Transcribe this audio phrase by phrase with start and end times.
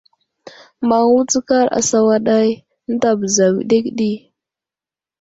[0.87, 2.49] Maŋ wutskar asawaday
[2.91, 4.11] ənta bəza wəɗek ɗi.